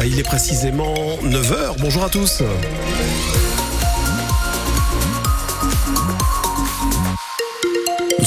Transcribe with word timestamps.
Ah, 0.00 0.06
il 0.06 0.16
est 0.16 0.22
précisément 0.22 0.94
9h. 1.24 1.74
Bonjour 1.80 2.04
à 2.04 2.08
tous. 2.08 2.44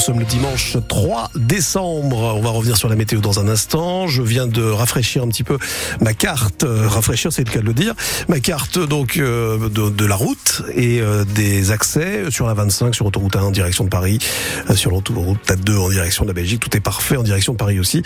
Sommes 0.02 0.18
le 0.18 0.24
dimanche 0.24 0.76
3 0.88 1.30
décembre. 1.36 2.34
On 2.36 2.40
va 2.40 2.50
revenir 2.50 2.76
sur 2.76 2.88
la 2.88 2.96
météo 2.96 3.20
dans 3.20 3.38
un 3.38 3.46
instant. 3.46 4.08
Je 4.08 4.20
viens 4.20 4.48
de 4.48 4.60
rafraîchir 4.64 5.22
un 5.22 5.28
petit 5.28 5.44
peu 5.44 5.58
ma 6.00 6.12
carte. 6.12 6.64
Euh, 6.64 6.88
rafraîchir, 6.88 7.32
c'est 7.32 7.44
le 7.46 7.52
cas 7.52 7.60
de 7.60 7.66
le 7.66 7.72
dire. 7.72 7.94
Ma 8.26 8.40
carte 8.40 8.80
donc 8.80 9.16
euh, 9.16 9.68
de, 9.68 9.90
de 9.90 10.04
la 10.04 10.16
route 10.16 10.62
et 10.74 11.00
euh, 11.00 11.24
des 11.24 11.70
accès 11.70 12.24
sur 12.30 12.48
la 12.48 12.54
25, 12.54 12.96
sur 12.96 13.06
autoroute 13.06 13.36
1 13.36 13.42
en 13.42 13.50
direction 13.52 13.84
de 13.84 13.90
Paris, 13.90 14.18
sur 14.74 14.90
l'autoroute 14.90 15.52
2 15.56 15.76
en 15.76 15.88
direction 15.90 16.24
de 16.24 16.30
la 16.30 16.34
Belgique. 16.34 16.58
Tout 16.58 16.76
est 16.76 16.80
parfait 16.80 17.16
en 17.16 17.22
direction 17.22 17.52
de 17.52 17.58
Paris 17.58 17.78
aussi. 17.78 18.02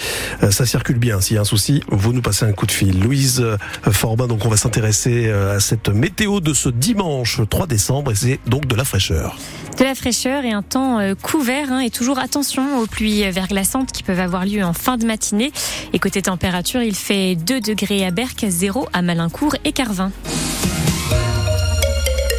Ça 0.51 0.66
circule 0.66 0.98
bien. 0.98 1.23
S'il 1.23 1.37
y 1.37 1.38
a 1.38 1.42
un 1.42 1.45
souci, 1.45 1.83
vous 1.88 2.12
nous 2.12 2.23
passez 2.23 2.45
un 2.45 2.52
coup 2.52 2.66
de 2.66 2.73
fil. 2.73 3.01
Louise 3.01 3.42
Forbin, 3.91 4.27
donc 4.27 4.45
on 4.45 4.51
va 4.51 4.59
s'intéresser 4.59 5.30
à 5.30 5.60
cette 5.60 5.88
météo 5.88 6.41
de 6.41 6.52
ce 6.52 6.69
dimanche 6.69 7.41
3 7.48 7.66
décembre 7.66 8.12
et 8.12 8.15
c'est 8.15 8.38
donc 8.47 8.66
de 8.66 8.74
la 8.74 8.84
fraîcheur. 8.84 9.38
De 9.79 9.85
la 9.85 9.95
fraîcheur 9.95 10.45
et 10.45 10.53
un 10.53 10.62
temps 10.62 11.01
couvert 11.23 11.66
Hein, 11.71 11.80
et 11.80 11.91
toujours 11.91 12.19
attention 12.19 12.79
aux 12.79 12.87
pluies 12.87 13.29
verglaçantes 13.30 13.93
qui 13.93 14.02
peuvent 14.02 14.21
avoir 14.21 14.45
lieu 14.45 14.62
en 14.65 14.73
fin 14.73 14.97
de 14.97 15.05
matinée. 15.05 15.52
Et 15.93 15.99
côté 15.99 16.23
température, 16.23 16.83
il 16.83 16.95
fait 16.95 17.35
2 17.35 17.61
degrés 17.61 18.07
à 18.07 18.11
Berck, 18.11 18.47
0 18.49 18.87
à 18.93 19.02
Malincourt 19.02 19.57
et 19.65 19.73
Carvin. 19.73 20.12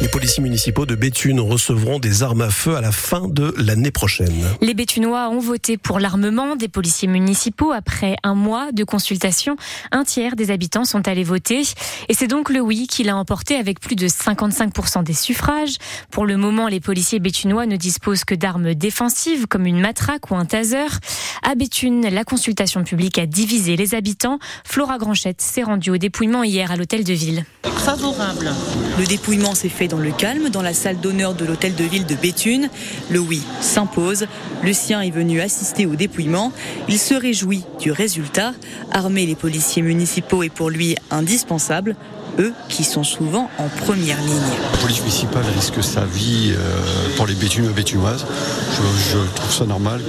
Les 0.00 0.06
policiers 0.06 0.44
municipaux 0.44 0.86
de 0.86 0.94
Béthune 0.94 1.40
recevront 1.40 1.98
des 1.98 2.22
armes 2.22 2.42
à 2.42 2.50
feu 2.50 2.76
à 2.76 2.80
la 2.80 2.92
fin 2.92 3.26
de 3.26 3.52
l'année 3.58 3.90
prochaine. 3.90 4.46
Les 4.60 4.72
Béthunois 4.72 5.28
ont 5.28 5.40
voté 5.40 5.76
pour 5.76 5.98
l'armement 5.98 6.54
des 6.54 6.68
policiers 6.68 7.08
municipaux 7.08 7.72
après 7.72 8.14
un 8.22 8.36
mois 8.36 8.70
de 8.70 8.84
consultation. 8.84 9.56
Un 9.90 10.04
tiers 10.04 10.36
des 10.36 10.52
habitants 10.52 10.84
sont 10.84 11.08
allés 11.08 11.24
voter 11.24 11.62
et 12.08 12.14
c'est 12.14 12.28
donc 12.28 12.48
le 12.48 12.60
oui 12.60 12.86
qui 12.86 13.02
l'a 13.02 13.16
emporté 13.16 13.56
avec 13.56 13.80
plus 13.80 13.96
de 13.96 14.06
55% 14.06 15.02
des 15.02 15.14
suffrages. 15.14 15.78
Pour 16.12 16.26
le 16.26 16.36
moment, 16.36 16.68
les 16.68 16.78
policiers 16.78 17.18
béthunois 17.18 17.66
ne 17.66 17.76
disposent 17.76 18.24
que 18.24 18.36
d'armes 18.36 18.74
défensives 18.74 19.48
comme 19.48 19.66
une 19.66 19.80
matraque 19.80 20.30
ou 20.30 20.36
un 20.36 20.44
taser. 20.44 20.86
À 21.42 21.56
Béthune, 21.56 22.08
la 22.08 22.22
consultation 22.22 22.84
publique 22.84 23.18
a 23.18 23.26
divisé 23.26 23.74
les 23.74 23.96
habitants. 23.96 24.38
Flora 24.64 24.96
Granchette 24.98 25.40
s'est 25.40 25.64
rendue 25.64 25.90
au 25.90 25.98
dépouillement 25.98 26.44
hier 26.44 26.70
à 26.70 26.76
l'hôtel 26.76 27.02
de 27.02 27.12
ville. 27.12 27.44
Favorable. 27.64 28.52
Le 28.98 29.06
dépouillement 29.06 29.54
s'est 29.54 29.68
fait 29.68 29.87
dans 29.88 29.98
le 29.98 30.12
calme 30.12 30.50
dans 30.50 30.62
la 30.62 30.74
salle 30.74 30.98
d'honneur 30.98 31.34
de 31.34 31.44
l'hôtel 31.44 31.74
de 31.74 31.84
ville 31.84 32.06
de 32.06 32.14
Béthune. 32.14 32.68
Le 33.10 33.18
oui 33.18 33.42
s'impose. 33.60 34.26
Le 34.62 34.72
sien 34.72 35.00
est 35.00 35.10
venu 35.10 35.40
assister 35.40 35.86
au 35.86 35.96
dépouillement. 35.96 36.52
Il 36.88 36.98
se 36.98 37.14
réjouit 37.14 37.64
du 37.80 37.90
résultat. 37.90 38.52
Armer 38.92 39.26
les 39.26 39.34
policiers 39.34 39.82
municipaux 39.82 40.42
est 40.42 40.48
pour 40.50 40.70
lui 40.70 40.96
indispensable 41.10 41.96
eux 42.38 42.52
qui 42.68 42.84
sont 42.84 43.04
souvent 43.04 43.50
en 43.58 43.68
première 43.84 44.20
ligne. 44.20 44.36
La 44.72 44.78
police 44.78 45.00
municipale 45.00 45.44
risque 45.54 45.82
sa 45.82 46.04
vie 46.04 46.52
euh, 46.52 47.16
pour 47.16 47.26
les 47.26 47.34
bétunois 47.34 47.70
et 47.70 47.74
bétunoises. 47.74 48.24
Je, 49.10 49.18
trouve 49.34 49.52
ça 49.52 49.66
normal 49.66 50.00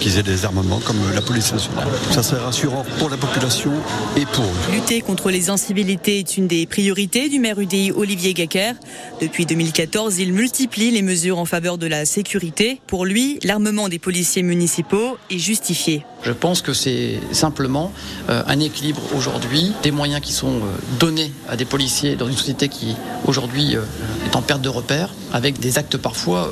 qu'ils 0.00 0.18
aient 0.18 0.22
des 0.22 0.44
armements 0.44 0.80
comme 0.80 0.98
la 1.14 1.22
police 1.22 1.52
nationale. 1.52 1.86
Ça 2.10 2.22
serait 2.22 2.42
rassurant 2.42 2.84
pour 2.98 3.08
la 3.08 3.16
population 3.16 3.72
et 4.16 4.26
pour 4.26 4.44
eux. 4.44 4.72
Lutter 4.72 5.00
contre 5.00 5.30
les 5.30 5.50
incivilités 5.50 6.18
est 6.18 6.36
une 6.36 6.46
des 6.46 6.66
priorités 6.66 7.28
du 7.28 7.38
maire 7.38 7.58
UDI 7.58 7.92
Olivier 7.92 8.34
Gacker. 8.34 8.74
Depuis 9.20 9.46
2014, 9.46 10.18
il 10.18 10.32
multiplie 10.34 10.90
les 10.90 11.00
mesures 11.00 11.38
en 11.38 11.46
faveur 11.46 11.78
de 11.78 11.86
la 11.86 12.04
sécurité. 12.04 12.80
Pour 12.86 13.06
lui, 13.06 13.38
l'armement 13.42 13.88
des 13.88 13.98
policiers 13.98 14.42
municipaux 14.42 15.16
est 15.30 15.38
justifié. 15.38 16.04
Je 16.22 16.32
pense 16.32 16.60
que 16.60 16.72
c'est 16.72 17.20
simplement 17.30 17.92
euh, 18.28 18.42
un 18.48 18.58
équilibre 18.58 19.00
aujourd'hui, 19.14 19.72
des 19.82 19.92
moyens 19.92 20.20
qui 20.20 20.32
sont 20.32 20.56
euh, 20.56 20.98
donnés 20.98 21.32
à 21.48 21.56
des 21.56 21.64
policiers 21.64 22.16
dans 22.16 22.26
une 22.26 22.36
société 22.36 22.68
qui 22.68 22.96
aujourd'hui 23.24 23.76
euh, 23.76 23.82
est 24.26 24.34
en 24.34 24.42
perte 24.42 24.60
de 24.60 24.68
repères, 24.68 25.10
avec 25.32 25.60
des 25.60 25.78
actes 25.78 25.96
parfois 25.96 26.50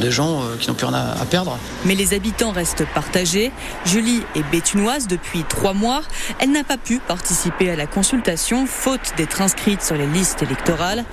de 0.00 0.10
gens 0.10 0.42
qui 0.60 0.68
n'ont 0.68 0.74
plus 0.74 0.86
rien 0.86 0.94
à, 0.94 1.24
perdre. 1.24 1.58
Mais 1.84 1.94
les 1.94 2.14
habitants 2.14 2.52
restent 2.52 2.84
partagés. 2.94 3.52
Julie 3.86 4.22
est 4.34 4.42
bétunoise 4.50 5.06
depuis 5.06 5.44
trois 5.48 5.72
mois. 5.72 6.02
Elle 6.38 6.50
n'a 6.50 6.64
pas 6.64 6.76
pu 6.76 6.98
participer 6.98 7.70
à 7.70 7.76
la 7.76 7.86
consultation, 7.86 8.66
faute 8.66 9.12
d'être 9.16 9.40
inscrite 9.40 9.82
sur 9.82 9.96
les 9.96 10.06
listes 10.06 10.42
électorales. 10.42 11.04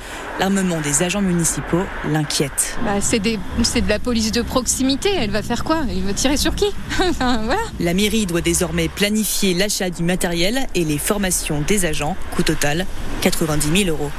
L'armement 0.49 0.81
des 0.81 1.03
agents 1.03 1.21
municipaux 1.21 1.83
l'inquiète. 2.11 2.75
Bah, 2.83 3.01
c'est 3.01 3.19
de 3.19 3.89
la 3.89 3.99
police 3.99 4.31
de 4.31 4.41
proximité. 4.41 5.09
Elle 5.15 5.29
va 5.29 5.43
faire 5.43 5.63
quoi? 5.63 5.83
Elle 5.87 6.01
va 6.01 6.13
tirer 6.13 6.37
sur 6.37 6.55
qui? 6.55 6.65
Voilà. 7.19 7.61
La 7.79 7.93
mairie 7.93 8.25
doit 8.25 8.41
désormais 8.41 8.87
planifier 8.87 9.53
l'achat 9.53 9.91
du 9.91 10.01
matériel 10.01 10.65
et 10.73 10.85
les 10.85 10.97
formations 10.97 11.61
des 11.61 11.85
agents. 11.85 12.17
Coût 12.31 12.41
total 12.41 12.87
90 13.21 13.83
000 13.85 13.95
euros. 13.95 14.09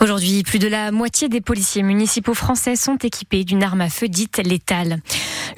Aujourd'hui, 0.00 0.42
plus 0.42 0.58
de 0.58 0.68
la 0.68 0.92
moitié 0.92 1.28
des 1.28 1.40
policiers 1.40 1.82
municipaux 1.82 2.34
français 2.34 2.76
sont 2.76 2.98
équipés 2.98 3.44
d'une 3.44 3.62
arme 3.62 3.80
à 3.80 3.88
feu 3.88 4.08
dite 4.08 4.38
létale. 4.44 4.98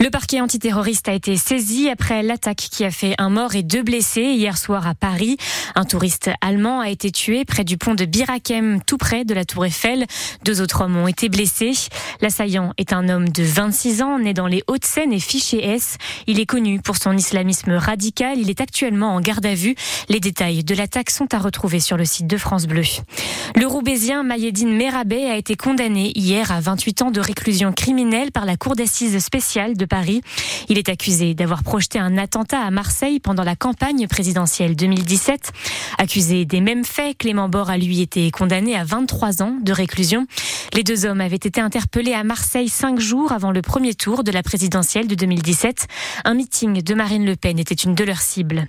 Le 0.00 0.10
parquet 0.10 0.40
antiterroriste 0.40 1.08
a 1.08 1.12
été 1.12 1.36
saisi 1.36 1.88
après 1.88 2.22
l'attaque 2.22 2.68
qui 2.70 2.84
a 2.84 2.90
fait 2.92 3.16
un 3.18 3.30
mort 3.30 3.56
et 3.56 3.64
deux 3.64 3.82
blessés 3.82 4.22
hier 4.22 4.56
soir 4.56 4.86
à 4.86 4.94
Paris. 4.94 5.36
Un 5.74 5.84
touriste 5.84 6.30
allemand 6.40 6.78
a 6.78 6.88
été 6.88 7.10
tué 7.10 7.44
près 7.44 7.64
du 7.64 7.76
pont 7.78 7.96
de 7.96 8.04
Birakem, 8.04 8.80
tout 8.86 8.96
près 8.96 9.24
de 9.24 9.34
la 9.34 9.44
tour 9.44 9.66
Eiffel. 9.66 10.06
Deux 10.44 10.60
autres 10.60 10.82
hommes 10.82 10.96
ont 10.96 11.08
été 11.08 11.28
blessés. 11.28 11.72
L'assaillant 12.20 12.74
est 12.78 12.92
un 12.92 13.08
homme 13.08 13.28
de 13.28 13.42
26 13.42 14.02
ans, 14.02 14.20
né 14.20 14.34
dans 14.34 14.46
les 14.46 14.62
Hauts-de-Seine 14.68 15.12
et 15.12 15.18
fiché 15.18 15.64
S. 15.64 15.98
Il 16.28 16.38
est 16.38 16.46
connu 16.46 16.80
pour 16.80 16.96
son 16.96 17.16
islamisme 17.16 17.72
radical. 17.72 18.38
Il 18.38 18.50
est 18.50 18.60
actuellement 18.60 19.16
en 19.16 19.20
garde 19.20 19.46
à 19.46 19.54
vue. 19.54 19.74
Les 20.08 20.20
détails 20.20 20.62
de 20.62 20.76
l'attaque 20.76 21.10
sont 21.10 21.34
à 21.34 21.38
retrouver 21.38 21.80
sur 21.80 21.96
le 21.96 22.04
site 22.04 22.28
de 22.28 22.36
France 22.36 22.68
Bleu. 22.68 22.84
Le 23.56 23.66
Roubaisien 23.66 24.22
Mayedine 24.22 24.76
Merabé 24.76 25.26
a 25.26 25.36
été 25.36 25.56
condamné 25.56 26.12
hier 26.14 26.52
à 26.52 26.60
28 26.60 27.02
ans 27.02 27.10
de 27.10 27.20
réclusion 27.20 27.72
criminelle 27.72 28.30
par 28.30 28.44
la 28.44 28.56
Cour 28.56 28.76
d'assises 28.76 29.18
spéciale 29.18 29.76
de 29.76 29.87
Paris. 29.88 30.22
Il 30.68 30.78
est 30.78 30.88
accusé 30.88 31.34
d'avoir 31.34 31.62
projeté 31.62 31.98
un 31.98 32.16
attentat 32.16 32.60
à 32.60 32.70
Marseille 32.70 33.18
pendant 33.18 33.42
la 33.42 33.56
campagne 33.56 34.06
présidentielle 34.06 34.76
2017. 34.76 35.52
Accusé 35.98 36.44
des 36.44 36.60
mêmes 36.60 36.84
faits, 36.84 37.18
Clément 37.18 37.48
Bord 37.48 37.70
a 37.70 37.78
lui 37.78 38.00
été 38.00 38.30
condamné 38.30 38.76
à 38.76 38.84
23 38.84 39.42
ans 39.42 39.56
de 39.60 39.72
réclusion. 39.72 40.26
Les 40.74 40.84
deux 40.84 41.06
hommes 41.06 41.20
avaient 41.20 41.36
été 41.36 41.60
interpellés 41.60 42.12
à 42.12 42.22
Marseille 42.22 42.68
cinq 42.68 43.00
jours 43.00 43.32
avant 43.32 43.50
le 43.50 43.62
premier 43.62 43.94
tour 43.94 44.22
de 44.22 44.30
la 44.30 44.42
présidentielle 44.42 45.08
de 45.08 45.14
2017. 45.14 45.86
Un 46.24 46.34
meeting 46.34 46.82
de 46.82 46.94
Marine 46.94 47.24
Le 47.24 47.36
Pen 47.36 47.58
était 47.58 47.74
une 47.74 47.94
de 47.94 48.04
leurs 48.04 48.20
cibles. 48.20 48.68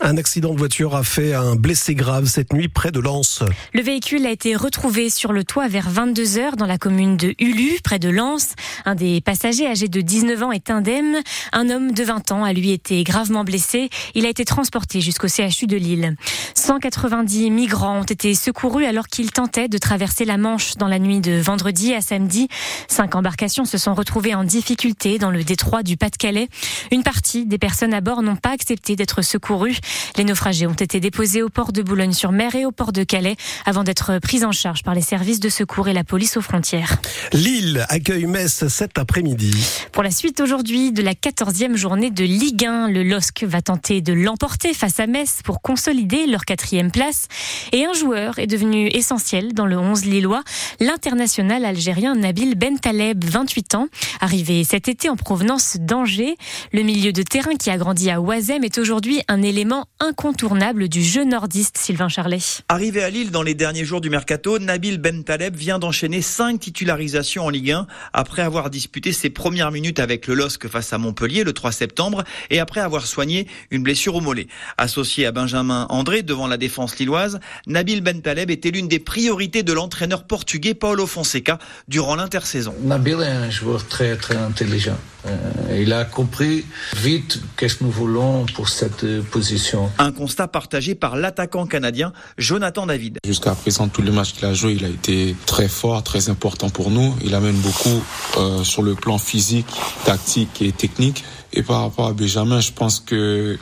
Un 0.00 0.18
accident 0.18 0.52
de 0.52 0.58
voiture 0.58 0.94
a 0.94 1.02
fait 1.02 1.32
un 1.32 1.56
blessé 1.56 1.94
grave 1.94 2.26
cette 2.26 2.52
nuit 2.52 2.68
près 2.68 2.90
de 2.92 3.00
Lens. 3.00 3.42
Le 3.72 3.82
véhicule 3.82 4.26
a 4.26 4.30
été 4.30 4.54
retrouvé 4.54 5.10
sur 5.10 5.32
le 5.32 5.42
toit 5.42 5.68
vers 5.68 5.88
22 5.88 6.38
heures 6.38 6.56
dans 6.56 6.66
la 6.66 6.78
commune 6.78 7.16
de 7.16 7.34
Ulu, 7.40 7.78
près 7.82 7.98
de 7.98 8.08
Lens. 8.08 8.54
Un 8.84 8.94
des 8.94 9.20
passagers 9.20 9.66
âgé 9.66 9.88
de 9.88 10.00
19 10.00 10.42
ans 10.42 10.52
est 10.52 10.70
indemne. 10.70 11.16
Un 11.52 11.70
homme 11.70 11.92
de 11.92 12.04
20 12.04 12.32
ans 12.32 12.44
a 12.44 12.52
lui 12.52 12.72
été 12.72 13.02
gravement 13.04 13.42
blessé. 13.42 13.88
Il 14.14 14.26
a 14.26 14.28
été 14.28 14.44
transporté 14.44 15.00
jusqu'au 15.00 15.28
CHU 15.28 15.66
de 15.66 15.76
Lille. 15.76 16.14
190 16.54 17.50
migrants 17.50 18.00
ont 18.00 18.04
été 18.04 18.34
secourus 18.34 18.84
alors 18.84 19.08
qu'ils 19.08 19.32
tentaient 19.32 19.68
de 19.68 19.78
traverser 19.78 20.24
la 20.24 20.36
Manche 20.36 20.76
dans 20.76 20.88
la 20.88 20.98
nuit 20.98 21.20
de 21.20 21.40
vendredi 21.40 21.94
à 21.94 22.00
samedi. 22.00 22.48
Cinq 22.88 23.14
embarcations 23.14 23.64
se 23.64 23.78
sont 23.78 23.94
retrouvées 23.94 24.34
en 24.34 24.44
difficulté 24.44 25.18
dans 25.18 25.30
le 25.30 25.42
détroit 25.42 25.82
du 25.82 25.96
Pas-de-Calais. 25.96 26.48
Une 26.92 27.02
partie 27.02 27.46
des 27.46 27.58
personnes 27.58 27.94
à 27.94 28.00
bord 28.00 28.22
n'ont 28.22 28.36
pas 28.36 28.50
accepté 28.50 28.94
d'être 28.94 29.22
secourues. 29.22 29.78
Les 30.16 30.24
naufragés 30.24 30.66
ont 30.66 30.72
été 30.72 31.00
déposés 31.00 31.42
au 31.42 31.48
port 31.48 31.72
de 31.72 31.82
Boulogne-sur-Mer 31.82 32.54
et 32.54 32.64
au 32.64 32.72
port 32.72 32.92
de 32.92 33.04
Calais 33.04 33.36
avant 33.64 33.84
d'être 33.84 34.18
pris 34.18 34.44
en 34.44 34.52
charge 34.52 34.82
par 34.82 34.94
les 34.94 35.00
services 35.00 35.40
de 35.40 35.48
secours 35.48 35.88
et 35.88 35.92
la 35.92 36.04
police 36.04 36.36
aux 36.36 36.42
frontières. 36.42 36.96
Lille 37.32 37.84
accueille 37.88 38.26
Metz 38.26 38.66
cet 38.68 38.98
après-midi. 38.98 39.52
Pour 39.92 40.02
la 40.02 40.10
suite 40.10 40.40
aujourd'hui 40.40 40.92
de 40.92 41.02
la 41.02 41.14
14e 41.14 41.76
journée 41.76 42.10
de 42.10 42.24
Ligue 42.24 42.64
1, 42.64 42.88
le 42.88 43.02
LOSC 43.02 43.44
va 43.44 43.62
tenter 43.62 44.00
de 44.00 44.12
l'emporter 44.12 44.74
face 44.74 45.00
à 45.00 45.06
Metz 45.06 45.40
pour 45.44 45.60
consolider 45.60 46.26
leur 46.26 46.44
quatrième 46.44 46.90
place. 46.90 47.28
Et 47.72 47.84
un 47.84 47.92
joueur 47.92 48.38
est 48.38 48.46
devenu 48.46 48.88
essentiel 48.88 49.52
dans 49.52 49.66
le 49.66 49.78
11 49.78 50.04
lillois, 50.04 50.42
l'international 50.80 51.64
algérien 51.64 52.14
Nabil 52.14 52.54
Bentaleb, 52.54 53.24
28 53.24 53.74
ans, 53.74 53.88
arrivé 54.20 54.64
cet 54.64 54.88
été 54.88 55.08
en 55.08 55.16
provenance 55.16 55.76
d'Angers. 55.78 56.36
Le 56.72 56.82
milieu 56.82 57.12
de 57.12 57.22
terrain 57.22 57.54
qui 57.56 57.70
a 57.70 57.76
grandi 57.76 58.10
à 58.10 58.20
Oisem 58.20 58.64
est 58.64 58.78
aujourd'hui 58.78 59.20
un 59.28 59.42
élément 59.42 59.75
incontournable 60.00 60.88
du 60.88 61.02
jeu 61.02 61.24
nordiste, 61.24 61.78
Sylvain 61.78 62.08
Charlet. 62.08 62.38
Arrivé 62.68 63.02
à 63.02 63.10
Lille 63.10 63.30
dans 63.30 63.42
les 63.42 63.54
derniers 63.54 63.84
jours 63.84 64.00
du 64.00 64.10
mercato, 64.10 64.58
Nabil 64.58 64.98
Bentaleb 64.98 65.56
vient 65.56 65.78
d'enchaîner 65.78 66.22
cinq 66.22 66.60
titularisations 66.60 67.46
en 67.46 67.50
Ligue 67.50 67.72
1 67.72 67.86
après 68.12 68.42
avoir 68.42 68.70
disputé 68.70 69.12
ses 69.12 69.30
premières 69.30 69.70
minutes 69.70 70.00
avec 70.00 70.26
le 70.26 70.34
LOSC 70.34 70.68
face 70.68 70.92
à 70.92 70.98
Montpellier 70.98 71.44
le 71.44 71.52
3 71.52 71.72
septembre 71.72 72.24
et 72.50 72.60
après 72.60 72.80
avoir 72.80 73.06
soigné 73.06 73.46
une 73.70 73.82
blessure 73.82 74.14
au 74.14 74.20
mollet. 74.20 74.46
Associé 74.78 75.26
à 75.26 75.32
Benjamin 75.32 75.86
André 75.90 76.22
devant 76.22 76.46
la 76.46 76.56
défense 76.56 76.98
lilloise, 76.98 77.40
Nabil 77.66 78.00
Bentaleb 78.00 78.50
était 78.50 78.70
l'une 78.70 78.88
des 78.88 78.98
priorités 78.98 79.62
de 79.62 79.72
l'entraîneur 79.72 80.26
portugais 80.26 80.74
Paulo 80.74 81.06
Fonseca 81.06 81.58
durant 81.88 82.16
l'intersaison. 82.16 82.74
Nabil 82.82 83.20
est 83.22 83.26
un 83.26 83.50
joueur 83.50 83.86
très 83.86 84.16
très 84.16 84.36
intelligent. 84.36 84.96
Euh, 85.26 85.65
il 85.82 85.92
a 85.92 86.04
compris 86.04 86.64
vite 86.96 87.40
qu'est-ce 87.56 87.76
que 87.76 87.84
nous 87.84 87.90
voulons 87.90 88.46
pour 88.54 88.68
cette 88.68 89.06
position 89.30 89.66
émotions. 89.76 89.90
Un 89.98 90.12
constat 90.12 90.48
partagé 90.48 90.94
par 90.94 91.16
l'attaquant 91.16 91.66
canadien 91.66 92.12
Jonathan 92.38 92.86
David. 92.86 93.18
Jusqu'à 93.24 93.54
présent, 93.54 93.88
tous 93.88 94.02
les 94.02 94.10
matchs 94.10 94.32
qu'il 94.32 94.44
a 94.44 94.54
joué, 94.54 94.72
il 94.72 94.84
a 94.84 94.88
été 94.88 95.34
très 95.46 95.68
fort, 95.68 96.02
très 96.02 96.28
important 96.28 96.70
pour 96.70 96.90
nous. 96.90 97.14
Il 97.24 97.34
amène 97.34 97.56
beaucoup 97.56 98.02
euh, 98.38 98.64
sur 98.64 98.82
le 98.82 98.94
plan 98.94 99.18
physique, 99.18 99.66
tactique 100.04 100.62
et 100.62 100.72
technique. 100.72 101.24
Et 101.52 101.62
par 101.62 101.82
rapport 101.82 102.06
à 102.06 102.12
Benjamin, 102.12 102.60
je 102.60 102.72
pense 102.72 103.00
que 103.00 103.58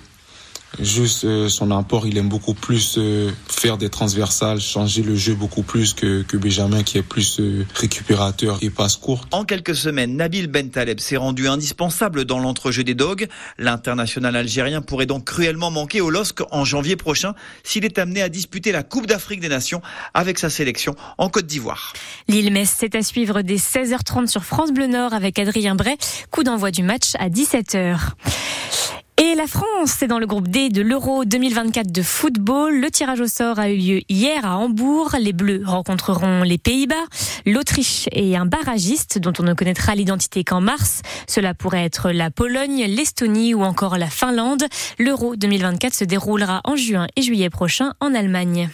Juste 0.81 1.25
euh, 1.25 1.49
son 1.49 1.71
apport, 1.71 2.07
il 2.07 2.19
aime 2.19 2.29
beaucoup 2.29 2.55
plus 2.55 2.97
euh, 2.99 3.31
faire 3.49 3.79
des 3.79 3.89
transversales, 3.89 4.61
changer 4.61 5.03
le 5.03 5.15
jeu 5.15 5.35
beaucoup 5.35 5.63
plus 5.63 5.95
que, 5.95 6.23
que 6.23 6.37
Benjamin 6.37 6.83
qui 6.83 6.99
est 6.99 7.03
plus 7.03 7.39
euh, 7.41 7.67
récupérateur 7.75 8.59
et 8.63 8.71
passe 8.71 8.97
courte. 8.97 9.29
En 9.33 9.45
quelques 9.45 9.75
semaines, 9.75 10.17
Nabil 10.17 10.49
Bentaleb 10.49 11.01
s'est 11.01 11.17
rendu 11.17 11.49
indispensable 11.49 12.25
dans 12.25 12.39
l'entrejeu 12.39 12.85
des 12.85 12.95
Dogs. 12.95 13.29
L'international 13.59 14.37
algérien 14.37 14.83
pourrait 14.83 15.07
donc 15.07 15.25
cruellement 15.25 15.71
manquer 15.71 16.01
au 16.01 16.11
LOSC 16.11 16.43
en 16.51 16.65
janvier 16.65 16.97
prochain 16.97 17.35
s'il 17.63 17.85
est 17.85 17.99
amené 17.99 18.23
à 18.23 18.29
disputer 18.29 18.73
la 18.73 18.83
Coupe 18.83 19.07
d'Afrique 19.07 19.41
des 19.41 19.49
Nations 19.49 19.83
avec 20.13 20.39
sa 20.39 20.51
sélection 20.51 20.95
en 21.19 21.29
Côte 21.29 21.47
d'Ivoire. 21.47 21.93
Lille-Metz, 22.29 22.75
c'est 22.77 22.95
à 22.95 23.03
suivre 23.03 23.43
dès 23.43 23.57
16h30 23.57 24.27
sur 24.27 24.45
France 24.45 24.73
Bleu 24.73 24.87
Nord 24.87 25.13
avec 25.13 25.39
Adrien 25.39 25.75
Bray. 25.75 25.97
Coup 26.31 26.43
d'envoi 26.43 26.71
du 26.71 26.83
match 26.83 27.13
à 27.19 27.29
17h. 27.29 27.99
Et 29.17 29.37
la 29.37 29.47
France, 29.47 29.95
c'est 29.97 30.09
dans 30.09 30.19
le 30.19 30.27
groupe 30.27 30.49
D 30.49 30.71
de 30.71 30.83
l'Euro 30.83 31.25
2024 31.25 31.93
de 31.93 32.03
football. 32.03 32.81
Le 32.81 32.91
tirage 32.91 33.21
au 33.21 33.29
sort 33.29 33.61
a 33.61 33.71
eu 33.71 33.77
lieu 33.77 34.01
hier 34.09 34.45
à 34.45 34.59
Hambourg. 34.59 35.15
Les 35.21 35.33
Bleus 35.33 35.63
rencontreront 35.65 36.43
les 36.43 36.59
Pays-Bas, 36.59 37.05
l'Autriche 37.47 38.09
et 38.11 38.37
un 38.37 38.45
barragiste 38.45 39.21
dont 39.21 39.33
on 39.39 39.45
ne 39.45 39.55
connaîtra 39.55 39.95
l'identité 39.95 40.43
qu'en 40.43 40.61
mars. 40.61 41.03
Cela 41.29 41.55
pourrait 41.55 41.85
être 41.85 42.11
la 42.11 42.33
Pologne, 42.33 42.87
l'Estonie 42.89 43.55
ou 43.55 43.63
encore 43.63 43.99
la 43.99 44.09
Finlande. 44.09 44.65
L'Euro 44.99 45.37
2024 45.37 45.95
se 45.95 46.05
déroulera 46.05 46.61
en 46.65 46.75
juin 46.75 47.07
et 47.15 47.23
juillet 47.23 47.51
prochain 47.51 47.93
en 48.01 48.15
Allemagne. 48.15 48.69